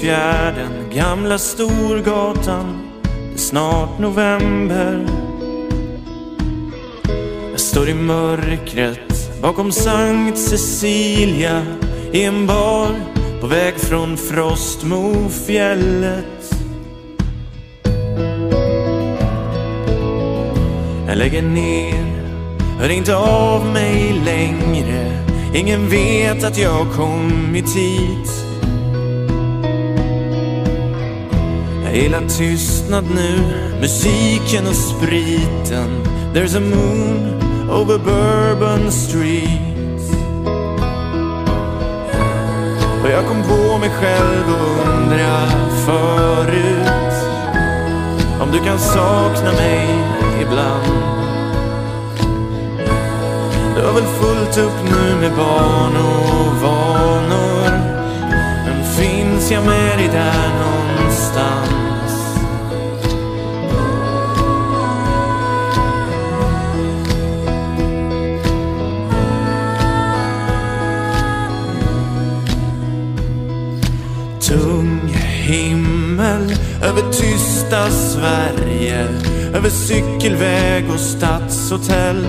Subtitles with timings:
[0.00, 2.78] Fjärden, gamla Storgatan.
[3.02, 5.06] Det är snart november.
[7.50, 11.62] Jag står i mörkret bakom Sankt Cecilia
[12.12, 12.94] i en bar
[13.40, 16.54] på väg från Frostmofjället.
[21.08, 22.06] Jag lägger ner,
[22.80, 25.22] hör inte av mig längre.
[25.54, 28.51] Ingen vet att jag kommit hit.
[31.92, 33.38] Jag gillar tystnad nu,
[33.80, 36.04] musiken och spriten.
[36.34, 40.00] There's a moon over Bourbon Street.
[43.02, 45.46] Och jag kom på mig själv och undra
[45.86, 47.12] förut
[48.40, 49.86] om du kan sakna mig
[50.42, 51.02] ibland.
[53.76, 57.70] Du har väl fullt upp nu med barn och vanor.
[58.66, 61.71] Men finns jag med dig där någonstans?
[76.82, 79.08] Över tysta Sverige
[79.54, 82.26] Över cykelväg och stadshotell.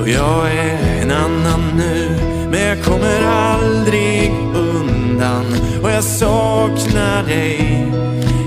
[0.00, 2.08] Och jag är en annan nu
[2.50, 5.44] Men jag kommer aldrig undan.
[5.82, 7.86] Och jag saknar dig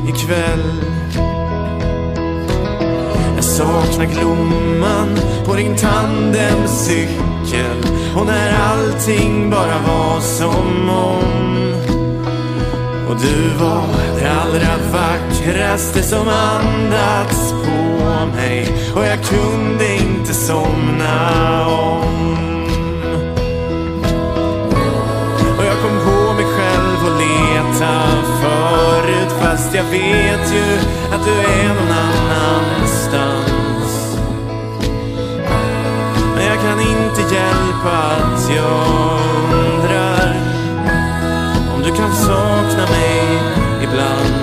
[0.08, 0.84] ikväll.
[3.36, 7.78] Jag saknar glomman på din tandemcykel.
[8.16, 11.71] Och när allting bara var som om
[13.12, 13.88] och du var
[14.20, 22.38] det allra vackraste som andats på mig och jag kunde inte somna om.
[25.58, 28.02] Och jag kom på mig själv och leta
[28.42, 30.80] förut fast jag vet ju
[31.14, 33.48] att du är någon annanstans.
[36.36, 39.51] Men jag kan inte hjälpa att jag
[42.92, 43.24] mig
[43.84, 44.36] ibland.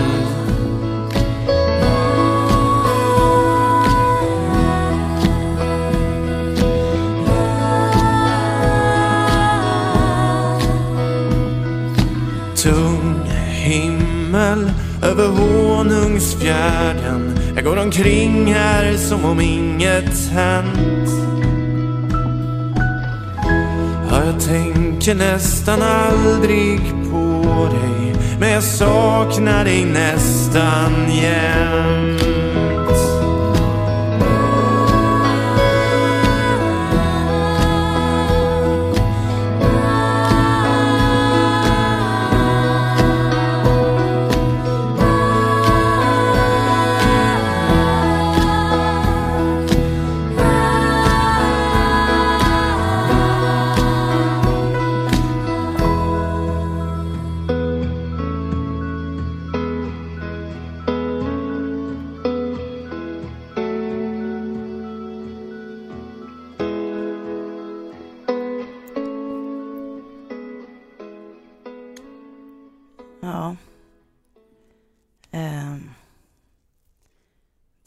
[12.57, 13.21] Tung
[13.51, 14.71] himmel
[15.03, 17.39] över Honungsfjärden.
[17.55, 21.09] Jag går omkring här som om inget hänt.
[24.11, 27.88] Ja, jag tänker nästan aldrig på det
[28.59, 32.28] jag saknar dig nästan jämt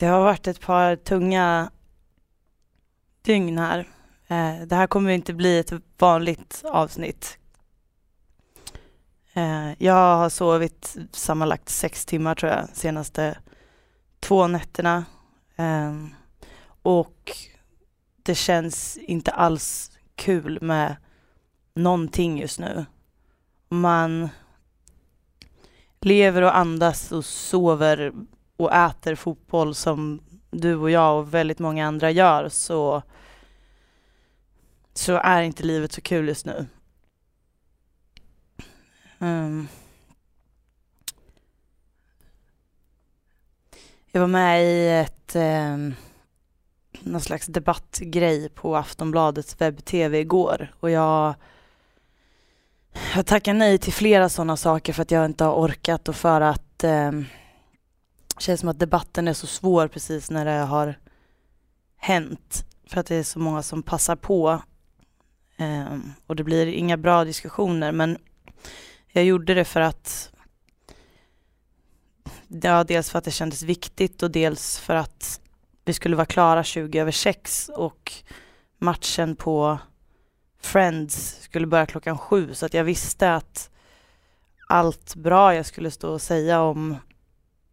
[0.01, 1.71] Det har varit ett par tunga
[3.21, 3.79] dygn här.
[4.27, 7.37] Eh, det här kommer inte bli ett vanligt avsnitt.
[9.33, 13.37] Eh, jag har sovit sammanlagt sex timmar tror jag senaste
[14.19, 15.05] två nätterna.
[15.55, 16.09] Ehm,
[16.81, 17.31] och
[18.23, 20.95] det känns inte alls kul med
[21.73, 22.85] någonting just nu.
[23.69, 24.29] Man
[25.99, 28.13] lever och andas och sover
[28.63, 30.21] och äter fotboll som
[30.51, 33.01] du och jag och väldigt många andra gör så,
[34.93, 36.67] så är inte livet så kul just nu.
[39.19, 39.67] Um.
[44.11, 45.77] Jag var med i ett eh,
[46.99, 51.35] någon slags debattgrej på Aftonbladets webb-tv igår och jag
[53.15, 56.41] jag tackar nej till flera sådana saker för att jag inte har orkat och för
[56.41, 57.11] att eh,
[58.41, 60.99] känns som att debatten är så svår precis när det har
[61.97, 62.65] hänt.
[62.87, 64.61] För att det är så många som passar på.
[65.59, 68.17] um, och det blir inga bra diskussioner men
[69.07, 70.31] jag gjorde det för att
[72.47, 75.41] ja, dels för att det kändes viktigt och dels för att
[75.85, 78.13] vi skulle vara klara 20 över 6 och
[78.77, 79.79] matchen på
[80.61, 83.69] Friends skulle börja klockan sju så att jag visste att
[84.67, 86.97] allt bra jag skulle stå och säga om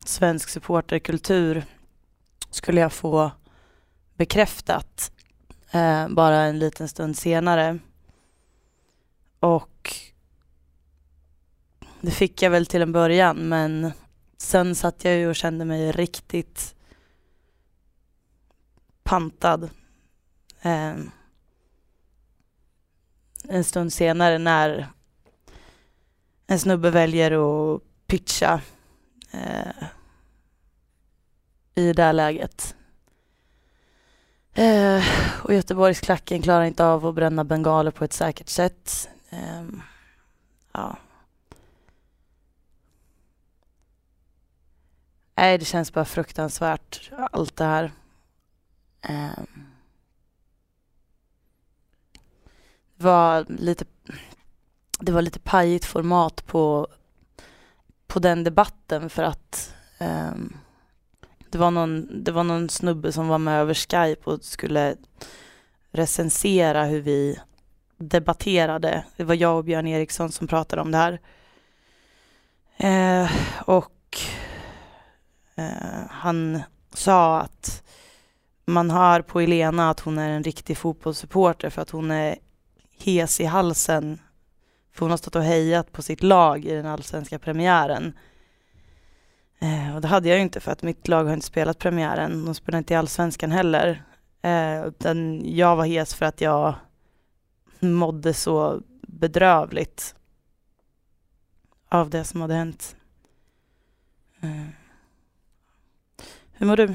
[0.08, 1.64] svensk supporterkultur
[2.50, 3.30] skulle jag få
[4.16, 5.12] bekräftat
[5.70, 7.78] eh, bara en liten stund senare.
[9.40, 9.94] Och
[12.00, 13.92] det fick jag väl till en början men
[14.36, 16.74] sen satt jag ju och kände mig riktigt
[19.02, 19.70] pantad.
[20.62, 20.94] Eh,
[23.48, 24.88] en stund senare när
[26.46, 27.30] en snubbe väljer
[27.74, 28.60] att pitcha
[29.30, 29.88] eh,
[31.78, 32.74] i det här läget.
[34.52, 35.04] Eh,
[35.42, 39.08] och Göteborgsklacken klarar inte av att bränna bengaler på ett säkert sätt.
[39.30, 39.62] Eh,
[40.72, 40.96] ja.
[45.34, 47.92] Nej, det känns bara fruktansvärt, allt det här.
[49.02, 49.44] Eh,
[52.96, 53.84] var lite,
[54.98, 56.88] det var lite pajigt format på,
[58.06, 60.56] på den debatten för att um,
[61.50, 64.96] det, var någon, det var någon snubbe som var med över Skype och skulle
[65.90, 67.38] recensera hur vi
[67.96, 69.04] debatterade.
[69.16, 71.20] Det var jag och Björn Eriksson som pratade om det här.
[72.76, 73.30] Eh,
[73.64, 74.18] och
[75.56, 76.62] eh, han
[76.94, 77.82] sa att
[78.64, 82.38] man hör på Elena att hon är en riktig fotbollssupporter för att hon är
[82.98, 84.18] hes i halsen
[84.92, 88.18] för hon har stått och hejat på sitt lag i den allsvenska premiären.
[89.58, 92.44] Eh, och det hade jag ju inte för att mitt lag har inte spelat premiären.
[92.44, 94.04] De spelar inte i allsvenskan heller.
[94.42, 96.74] Eh, utan jag var hes för att jag
[97.80, 100.14] mådde så bedrövligt
[101.88, 102.96] av det som hade hänt.
[104.40, 104.66] Eh.
[106.52, 106.94] Hur mår du?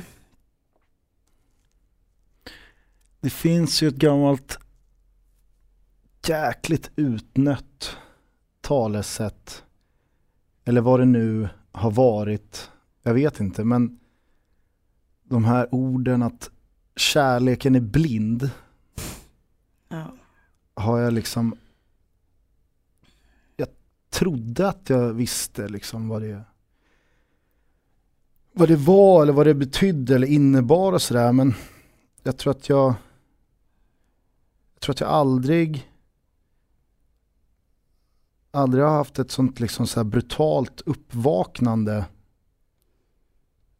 [3.19, 4.59] Det finns ju ett gammalt
[6.27, 7.97] jäkligt utnött
[8.61, 9.63] talesätt.
[10.65, 12.71] Eller vad det nu har varit.
[13.03, 13.99] Jag vet inte men
[15.23, 16.49] de här orden att
[16.95, 18.49] kärleken är blind.
[19.89, 20.13] Ja.
[20.73, 21.55] Har jag liksom
[23.55, 23.67] Jag
[24.09, 26.41] trodde att jag visste liksom vad det
[28.51, 31.53] vad det var eller vad det betydde eller innebar och sådär men
[32.23, 32.93] jag tror att jag
[34.73, 35.92] jag tror att jag aldrig
[38.53, 42.05] aldrig har haft ett sånt liksom så brutalt uppvaknande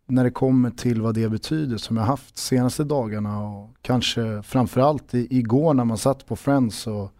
[0.05, 5.13] när det kommer till vad det betyder som jag haft senaste dagarna och kanske framförallt
[5.13, 7.11] i, igår när man satt på Friends och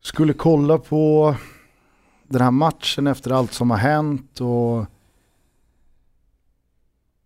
[0.00, 1.34] skulle kolla på
[2.28, 4.86] den här matchen efter allt som har hänt och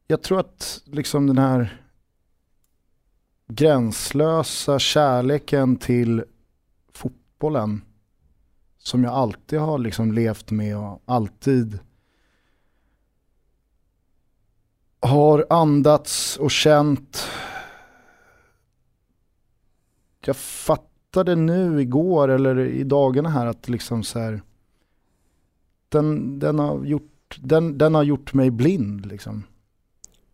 [0.07, 1.83] jag tror att liksom den här
[3.49, 6.25] gränslösa kärleken till
[6.93, 7.83] fotbollen
[8.83, 11.79] som jag alltid har liksom levt med och alltid
[15.01, 17.29] har andats och känt.
[20.25, 24.43] Jag fattade nu igår eller i dagarna här att liksom så här,
[25.89, 29.43] den, den, har gjort, den, den har gjort mig blind liksom.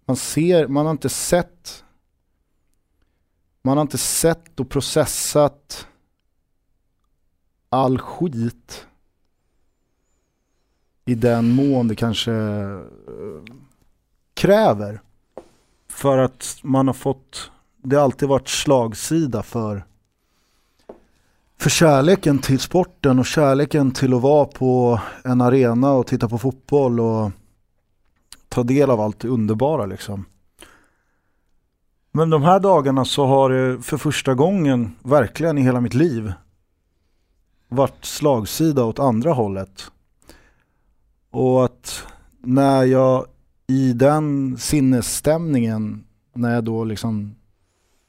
[0.05, 1.85] Man ser, man har inte sett
[3.67, 5.87] man har inte sett och processat
[7.69, 8.87] all skit
[11.05, 12.81] i den mån det kanske eh,
[14.35, 15.01] kräver.
[15.89, 17.51] För att man har fått,
[17.83, 19.85] det har alltid varit slagsida för
[21.59, 26.39] för kärleken till sporten och kärleken till att vara på en arena och titta på
[26.39, 27.31] fotboll och
[28.49, 30.25] ta del av allt det underbara liksom.
[32.13, 36.33] Men de här dagarna så har det för första gången verkligen i hela mitt liv
[37.69, 39.91] varit slagsida åt andra hållet.
[41.31, 42.07] Och att
[42.41, 43.27] när jag
[43.67, 47.35] i den sinnesstämningen, när jag då liksom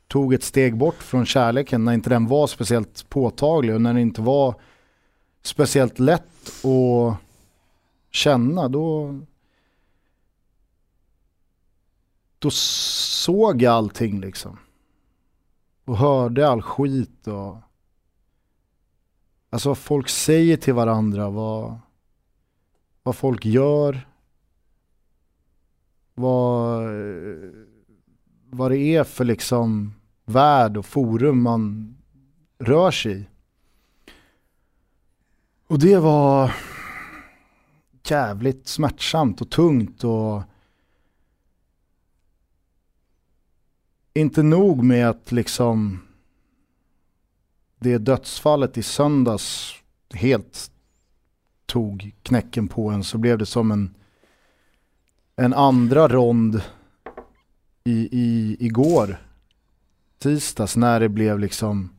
[0.07, 4.01] tog ett steg bort från kärleken, när inte den var speciellt påtaglig och när det
[4.01, 4.55] inte var
[5.41, 7.17] speciellt lätt att
[8.11, 9.19] känna, då
[12.39, 14.57] då såg jag allting liksom.
[15.85, 17.57] Och hörde all skit och
[19.49, 21.79] Alltså vad folk säger till varandra, vad,
[23.03, 24.07] vad folk gör.
[26.13, 26.83] Vad,
[28.49, 29.93] vad det är för liksom
[30.25, 31.95] värld och forum man
[32.59, 33.27] rör sig i.
[35.67, 36.55] Och det var
[38.03, 40.43] jävligt smärtsamt och tungt och
[44.13, 46.06] inte nog med att liksom
[47.79, 49.75] det dödsfallet i söndags
[50.13, 50.71] helt
[51.65, 53.95] tog knäcken på en så blev det som en,
[55.35, 56.61] en andra rond
[57.83, 59.17] i, i, igår,
[60.19, 61.89] tisdags, när det blev liksom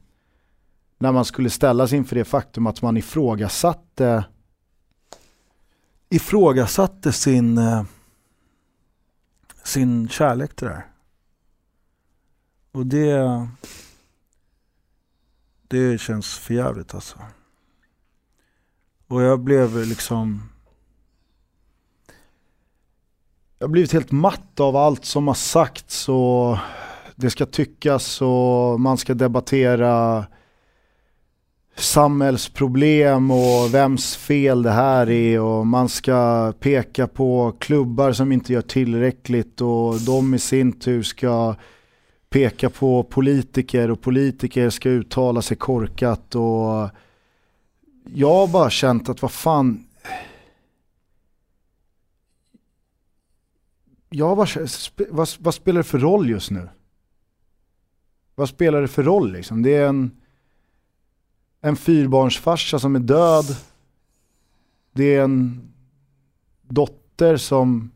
[0.98, 4.24] när man skulle ställas inför det faktum att man ifrågasatte
[6.10, 7.82] ifrågasatte sin eh,
[9.68, 10.86] sin kärlek till det här.
[12.72, 13.48] Och det
[15.68, 17.18] det känns förjävligt alltså.
[19.08, 20.42] Och jag blev liksom
[23.58, 26.56] Jag har blivit helt matt av allt som har sagts och
[27.16, 30.26] det ska tyckas och man ska debattera
[31.76, 38.52] samhällsproblem och vems fel det här är och man ska peka på klubbar som inte
[38.52, 41.54] gör tillräckligt och de i sin tur ska
[42.28, 46.90] peka på politiker och politiker ska uttala sig korkat och
[48.04, 49.84] jag har bara känt att vad fan
[54.10, 54.48] Ja, vad,
[55.10, 56.68] vad, vad, spelar det för roll just nu?
[58.34, 59.62] Vad spelar det för roll liksom?
[59.62, 60.20] Det är en,
[61.60, 63.56] en fyrbarnsfarsa som är död.
[64.92, 65.60] Det är en
[66.62, 67.90] dotter som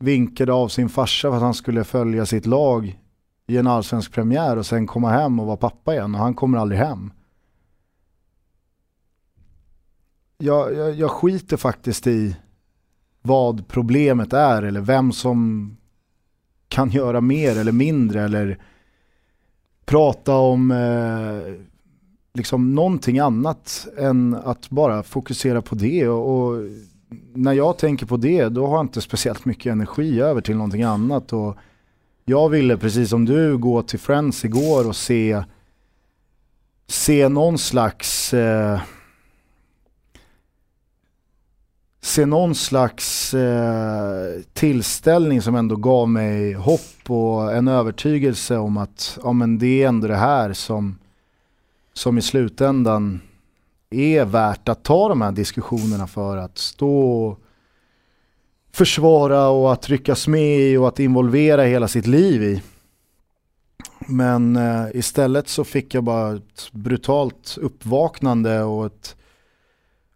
[0.00, 2.98] vinkade av sin farsa för att han skulle följa sitt lag
[3.46, 6.58] i en allsvensk premiär och sen komma hem och vara pappa igen och han kommer
[6.58, 7.12] aldrig hem.
[10.38, 12.36] Jag, jag, jag skiter faktiskt i
[13.22, 15.70] vad problemet är eller vem som
[16.68, 18.58] kan göra mer eller mindre eller
[19.84, 21.54] prata om eh,
[22.34, 26.08] liksom någonting annat än att bara fokusera på det.
[26.08, 26.64] Och, och,
[27.34, 30.82] när jag tänker på det då har jag inte speciellt mycket energi över till någonting
[30.82, 31.32] annat.
[31.32, 31.56] Och
[32.24, 35.42] jag ville precis som du gå till Friends igår och se,
[36.86, 38.80] se någon slags eh,
[42.00, 49.18] se någon slags eh, tillställning som ändå gav mig hopp och en övertygelse om att
[49.22, 50.98] ja, men det är ändå det här som,
[51.92, 53.20] som i slutändan
[53.90, 57.40] är värt att ta de här diskussionerna för att stå och
[58.72, 62.62] försvara och att ryckas med i och att involvera hela sitt liv i.
[64.06, 69.16] Men eh, istället så fick jag bara ett brutalt uppvaknande och ett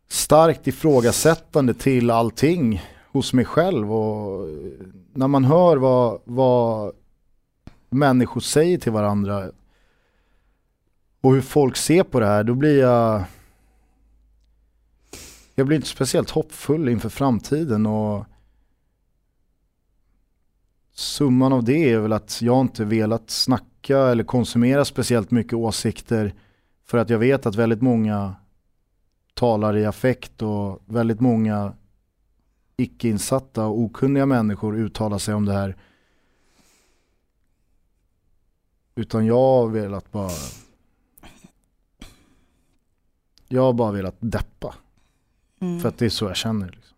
[0.09, 4.54] starkt ifrågasättande till allting hos mig själv och eh,
[5.12, 6.93] när man hör vad, vad
[7.90, 9.50] människor säger till varandra
[11.21, 13.25] och hur folk ser på det här, då blir jag
[15.54, 18.26] jag blir inte speciellt hoppfull inför framtiden och
[20.92, 26.34] summan av det är väl att jag inte velat snacka eller konsumera speciellt mycket åsikter
[26.84, 28.34] för att jag vet att väldigt många
[29.34, 31.75] talar i affekt och väldigt många
[32.76, 35.76] icke-insatta och okunniga människor uttalar sig om det här.
[38.94, 40.30] Utan jag har velat bara
[43.49, 44.75] Jag har bara velat deppa.
[45.64, 45.80] Mm.
[45.80, 46.66] För att det är så jag känner.
[46.66, 46.97] Liksom.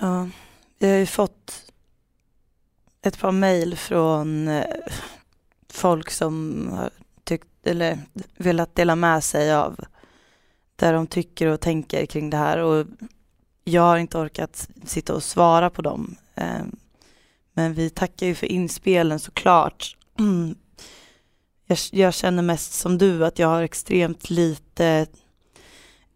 [0.00, 0.28] Ja,
[0.78, 1.72] jag har ju fått
[3.02, 4.66] ett par mail från eh,
[5.68, 6.90] folk som har
[7.24, 7.98] tyckt, eller
[8.36, 9.80] velat dela med sig av
[10.76, 12.86] där de tycker och tänker kring det här och
[13.64, 16.16] jag har inte orkat sitta och svara på dem.
[16.34, 16.76] Ehm,
[17.52, 19.96] men vi tackar ju för inspelen såklart.
[21.66, 25.06] Jag, jag känner mest som du att jag har extremt lite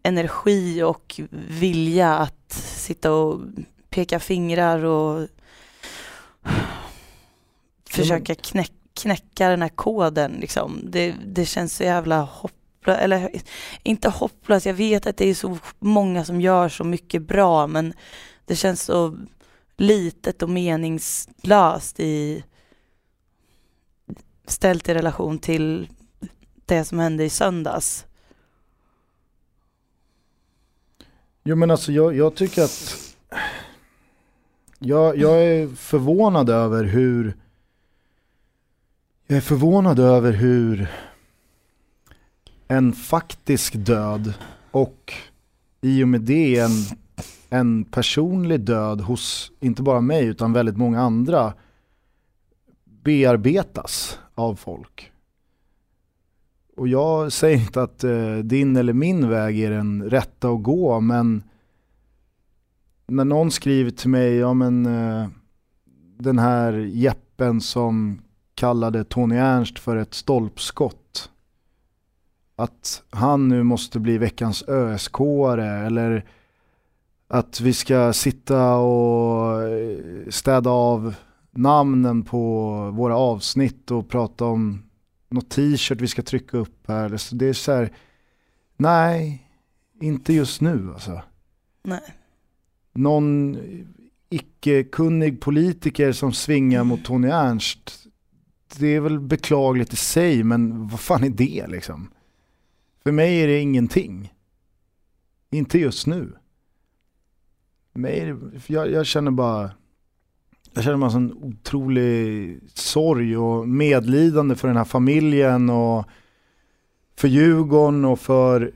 [0.07, 3.41] energi och vilja att sitta och
[3.89, 5.27] peka fingrar och
[7.89, 10.81] försöka knäcka knäcka den här koden liksom.
[10.83, 13.31] Det, det känns så jävla hopplöst, eller
[13.83, 17.93] inte hopplöst, jag vet att det är så många som gör så mycket bra men
[18.45, 19.17] det känns så
[19.77, 22.43] litet och meningslöst i
[24.47, 25.89] ställt i relation till
[26.65, 28.05] det som hände i söndags.
[31.49, 32.97] Jo men alltså jag, jag tycker att
[34.79, 37.37] jag, jag är förvånad över hur
[39.27, 40.87] jag är förvånad över hur
[42.67, 44.33] en faktisk död
[44.71, 45.13] och
[45.81, 46.71] i och med det en,
[47.49, 51.53] en personlig död hos, inte bara mig utan väldigt många andra
[53.03, 55.11] bearbetas av folk.
[56.77, 60.99] Och jag säger inte att eh, din eller min väg är den rätta att gå
[60.99, 61.43] men
[63.07, 65.27] när någon skriver till mig, ja men eh,
[66.17, 68.21] den här Jeppen som
[68.55, 71.29] kallade Tony Ernst för ett stolpskott.
[72.55, 75.19] Att han nu måste bli veckans ösk
[75.59, 76.25] eller
[77.27, 81.15] att vi ska sitta och eh, städa av
[81.51, 84.86] namnen på våra avsnitt och prata om
[85.29, 87.17] något t-shirt vi ska trycka upp här.
[87.17, 87.93] Så det är så här,
[88.77, 89.47] nej,
[90.01, 91.21] inte just nu alltså.
[91.83, 92.13] Nej.
[92.93, 93.57] Någon
[94.29, 98.07] icke-kunnig politiker som svingar mot Tony Ernst,
[98.77, 102.11] det är väl beklagligt i sig, men vad fan är det liksom?
[103.03, 104.33] För mig är det ingenting.
[105.49, 106.33] Inte just nu.
[107.93, 108.35] Mig,
[108.67, 109.71] jag, jag känner bara
[110.77, 116.05] jag känner en sån otrolig sorg och medlidande för den här familjen och
[117.15, 118.71] för Djurgården och för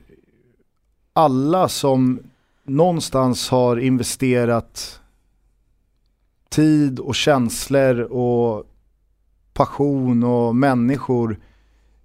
[1.12, 2.20] alla som
[2.64, 5.00] någonstans har investerat
[6.48, 8.66] tid och känslor och
[9.52, 11.40] passion och människor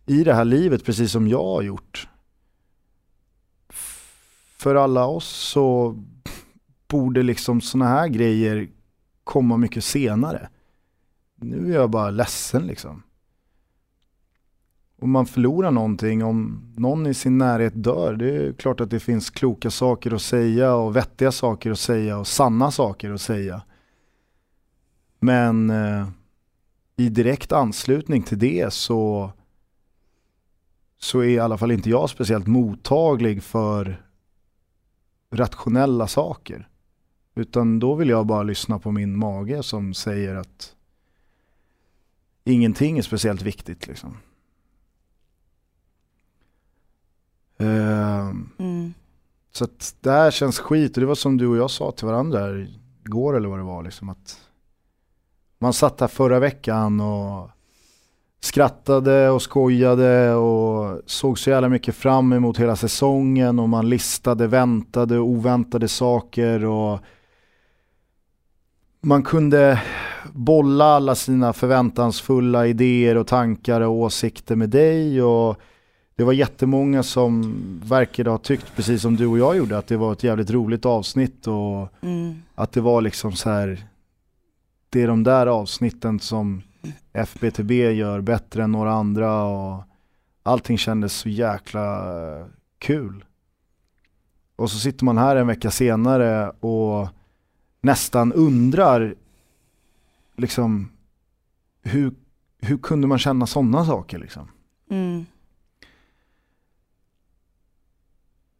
[0.05, 2.07] i det här livet precis som jag har gjort.
[4.57, 5.95] För alla oss så
[6.87, 8.69] borde liksom sådana här grejer
[9.27, 10.49] komma mycket senare.
[11.35, 13.03] Nu är jag bara ledsen liksom.
[15.01, 18.99] Om man förlorar någonting, om någon i sin närhet dör, det är klart att det
[18.99, 23.61] finns kloka saker att säga och vettiga saker att säga och sanna saker att säga.
[25.19, 26.07] Men eh,
[26.95, 29.31] i direkt anslutning till det så,
[30.99, 34.01] så är i alla fall inte jag speciellt mottaglig för
[35.31, 36.69] rationella saker.
[37.37, 40.75] Utan då vill jag bara lyssna på min mage som säger att
[42.43, 43.87] ingenting är speciellt viktigt.
[43.87, 44.17] Liksom.
[47.61, 48.93] Uh, mm.
[49.51, 52.07] Så att det här känns skit och det var som du och jag sa till
[52.07, 52.67] varandra
[53.05, 53.83] igår eller vad det var.
[53.83, 54.39] Liksom, att
[55.59, 57.49] man satt här förra veckan och
[58.39, 64.47] skrattade och skojade och såg så jävla mycket fram emot hela säsongen och man listade
[64.47, 66.99] väntade och oväntade saker och
[69.07, 69.81] man kunde
[70.33, 75.57] bolla alla sina förväntansfulla idéer och tankar och åsikter med dig och
[76.15, 79.97] det var jättemånga som verkade ha tyckt, precis som du och jag gjorde, att det
[79.97, 82.35] var ett jävligt roligt avsnitt och mm.
[82.55, 83.87] att det var liksom så här,
[84.89, 86.61] det är de där avsnitten som
[87.13, 89.83] FBTB gör bättre än några andra och
[90.43, 92.03] allting kändes så jäkla
[92.79, 93.25] kul.
[94.55, 97.07] Och så sitter man här en vecka senare och
[97.87, 99.15] nästan undrar
[100.35, 100.91] liksom
[101.83, 102.13] hur,
[102.61, 104.47] hur kunde man känna sådana saker liksom?
[104.89, 105.25] Mm.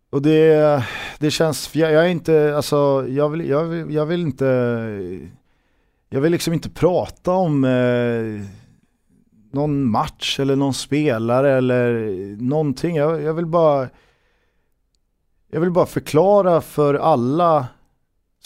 [0.10, 0.84] Och det,
[1.20, 4.46] det känns, jag, jag är inte, alltså jag vill, jag vill, jag vill inte,
[6.10, 8.46] jag vill liksom inte prata om eh,
[9.52, 11.92] någon match eller någon spelare eller
[12.42, 12.96] någonting.
[12.96, 13.90] Jag, jag, vill bara,
[15.52, 17.68] jag vill bara förklara för alla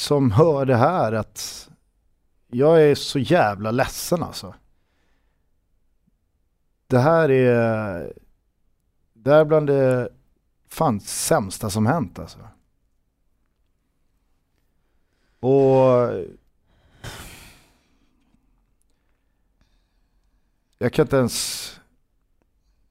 [0.02, 1.70] som hör det här att
[2.48, 4.56] jag är så jävla ledsen alltså.
[6.88, 8.14] Det här är,
[9.14, 10.10] det är bland det
[10.68, 12.40] fan sämsta som hänt alltså.
[15.40, 16.26] Och
[20.78, 21.80] jag kan inte ens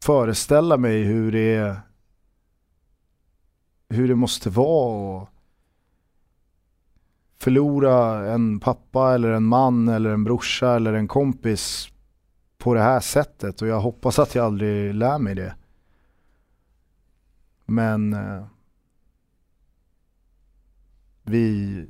[0.02, 1.80] föreställa mig hur det
[3.88, 5.28] hur det måste vara och
[7.40, 11.88] förlora en pappa eller en man eller en brorsa eller en kompis
[12.58, 15.54] på det här sättet och jag hoppas att jag aldrig lär mig det.
[17.66, 18.44] Men eh,
[21.22, 21.86] vi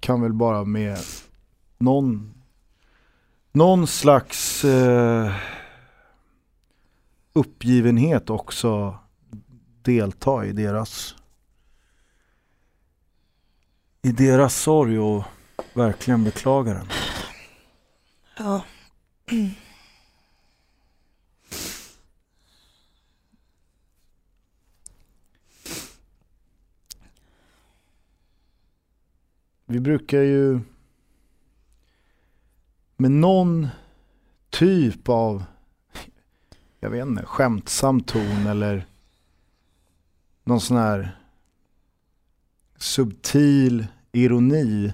[0.00, 0.98] kan väl bara med
[1.78, 2.34] någon,
[3.52, 5.32] någon slags eh,
[7.32, 8.98] uppgivenhet också
[9.82, 11.14] delta i deras
[14.04, 15.24] i deras sorg och
[15.74, 16.88] verkligen beklaga den.
[18.38, 18.64] Ja.
[29.66, 30.60] Vi brukar ju
[32.96, 33.68] med någon
[34.50, 35.44] typ av,
[36.80, 38.86] jag vet inte, skämtsam ton eller
[40.44, 41.21] någon sån här
[42.82, 44.92] subtil ironi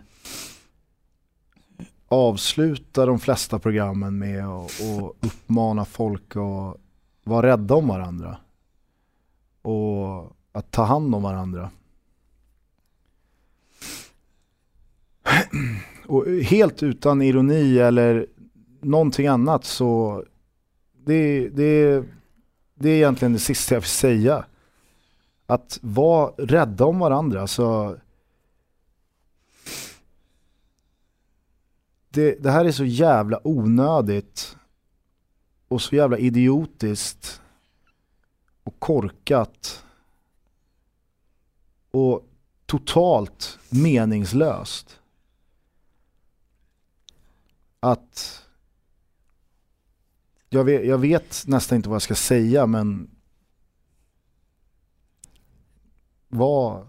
[2.08, 4.80] avsluta de flesta programmen med att
[5.20, 6.76] uppmana folk att
[7.24, 8.38] vara rädda om varandra.
[9.62, 11.70] Och att ta hand om varandra.
[16.06, 18.26] Och helt utan ironi eller
[18.80, 20.24] någonting annat så
[21.04, 22.04] det, det,
[22.74, 24.44] det är egentligen det sista jag vill säga.
[25.50, 27.46] Att vara rädda om varandra.
[27.46, 27.96] Så
[32.08, 34.56] det, det här är så jävla onödigt
[35.68, 37.42] och så jävla idiotiskt
[38.64, 39.84] och korkat
[41.90, 42.28] och
[42.66, 45.00] totalt meningslöst.
[47.80, 48.44] Att
[50.48, 53.17] jag vet, jag vet nästan inte vad jag ska säga men
[56.28, 56.86] var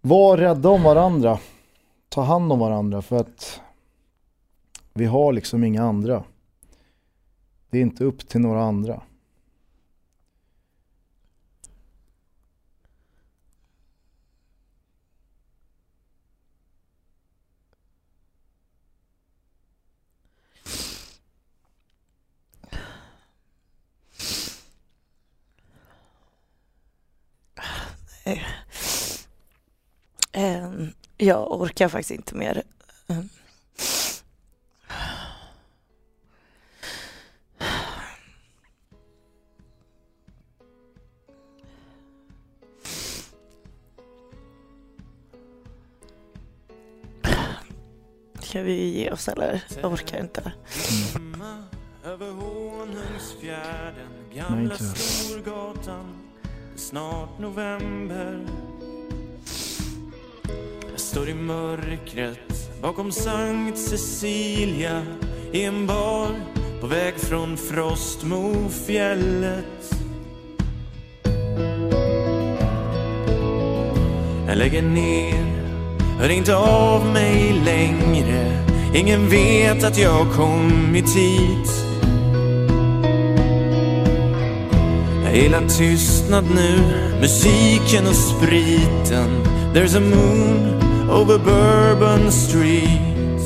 [0.00, 1.38] var rädda om varandra.
[2.08, 3.60] Ta hand om varandra för att
[4.92, 6.24] vi har liksom inga andra.
[7.70, 9.02] Det är inte upp till några andra.
[30.32, 32.62] Ehm, jag orkar faktiskt inte mer.
[33.08, 33.28] Ehm.
[48.40, 49.64] Ska vi ge oss eller?
[49.82, 50.52] Jag orkar inte.
[52.18, 54.10] Honungsfjärden,
[54.50, 54.84] Nej, inte.
[56.92, 58.46] Snart november.
[60.90, 65.02] Jag står i mörkret bakom Sankt Cecilia
[65.52, 66.28] i en bar
[66.80, 69.94] på väg från Frostmofjället.
[74.48, 75.44] Jag lägger ner,
[76.20, 78.66] hör inte av mig längre.
[78.94, 81.91] Ingen vet att jag kommit hit
[85.32, 86.78] Jag gillar tystnad nu,
[87.20, 89.44] musiken och spriten.
[89.74, 93.40] There's a moon over Bourbon Street.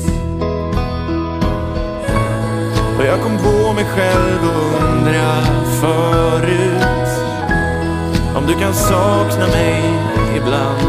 [2.97, 5.41] Och jag kom på mig själv och undra
[5.81, 7.09] förut.
[8.35, 9.81] Om du kan sakna mig
[10.37, 10.87] ibland.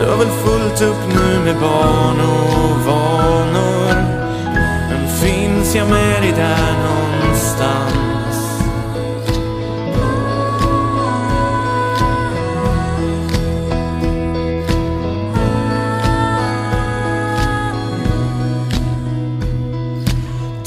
[0.00, 3.94] Du har väl fullt upp nu med barn och vanor.
[4.90, 7.05] Men finns jag med dig där någonstans?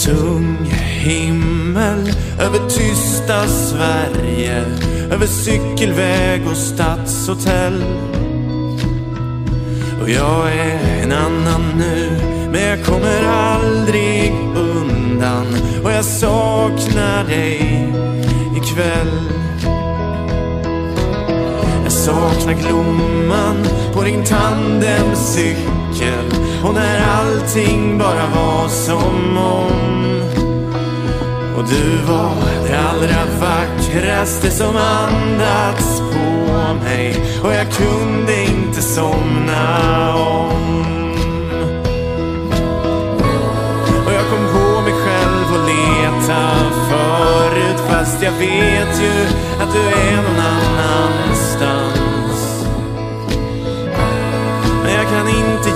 [0.06, 0.58] Tung
[1.04, 4.64] himmel över tysta Sverige
[5.12, 7.84] Över cykelväg och stadshotell.
[10.02, 12.10] Och jag är en annan nu
[12.52, 15.46] Men jag kommer aldrig undan.
[15.84, 17.88] Och jag saknar dig
[18.56, 19.30] ikväll.
[21.84, 26.49] Jag saknar glomman på din tandemcykel.
[26.63, 30.22] Och när allting bara var som om.
[31.58, 32.36] Och du var
[32.67, 37.15] det allra vackraste som andats på mig.
[37.43, 40.86] Och jag kunde inte somna om.
[44.06, 46.50] Och jag kom på mig själv och leta
[46.89, 47.80] förut.
[47.89, 49.28] Fast jag vet ju
[49.62, 51.99] att du är någon annanstans.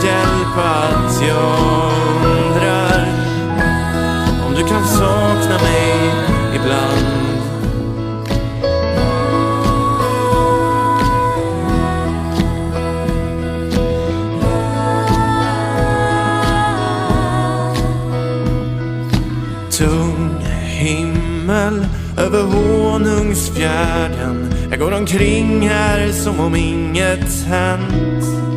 [0.06, 1.92] Hjälp att jag
[2.26, 3.08] undrar
[4.48, 5.94] om du kan sakna mig
[6.56, 7.08] ibland.
[19.72, 21.86] Tung himmel
[22.18, 24.54] över Honungsfjärden.
[24.70, 28.53] Jag går omkring här som om inget hänt.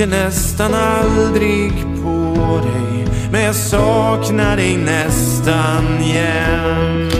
[0.00, 5.84] Tänker nästan aldrig på dig Men jag saknar dig nästan
[6.14, 7.19] jämt.